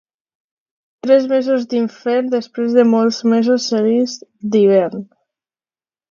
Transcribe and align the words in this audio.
Tres 1.07 1.25
mesos 1.33 1.65
d'infern 1.73 2.31
després 2.31 2.71
de 2.77 2.85
molts 2.93 3.19
mesos 3.33 3.67
seguits 3.73 4.15
d'hivern. 4.55 5.05